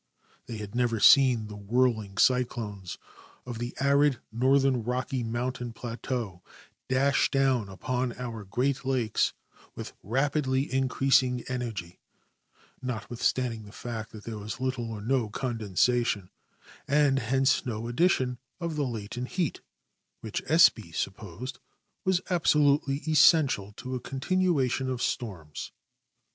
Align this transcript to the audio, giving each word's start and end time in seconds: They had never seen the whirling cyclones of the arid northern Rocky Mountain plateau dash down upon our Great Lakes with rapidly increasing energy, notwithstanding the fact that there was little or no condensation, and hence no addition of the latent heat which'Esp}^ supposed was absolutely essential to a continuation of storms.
They 0.47 0.57
had 0.57 0.73
never 0.73 0.99
seen 0.99 1.45
the 1.45 1.55
whirling 1.55 2.17
cyclones 2.17 2.97
of 3.45 3.59
the 3.59 3.77
arid 3.79 4.19
northern 4.31 4.81
Rocky 4.81 5.23
Mountain 5.23 5.73
plateau 5.73 6.41
dash 6.89 7.29
down 7.29 7.69
upon 7.69 8.13
our 8.13 8.43
Great 8.43 8.83
Lakes 8.83 9.33
with 9.75 9.93
rapidly 10.01 10.73
increasing 10.73 11.43
energy, 11.47 11.99
notwithstanding 12.81 13.65
the 13.65 13.71
fact 13.71 14.11
that 14.11 14.23
there 14.23 14.39
was 14.39 14.59
little 14.59 14.89
or 14.89 15.01
no 15.01 15.29
condensation, 15.29 16.31
and 16.87 17.19
hence 17.19 17.63
no 17.63 17.87
addition 17.87 18.39
of 18.59 18.75
the 18.75 18.85
latent 18.87 19.27
heat 19.37 19.61
which'Esp}^ 20.21 20.95
supposed 20.95 21.59
was 22.03 22.21
absolutely 22.31 23.03
essential 23.07 23.71
to 23.73 23.93
a 23.93 23.99
continuation 23.99 24.89
of 24.89 24.99
storms. 24.99 25.71